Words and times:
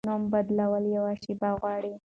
نوم 0.09 0.23
بدول 0.33 0.83
یوه 0.95 1.13
شیبه 1.23 1.49
غواړي. 1.59 1.93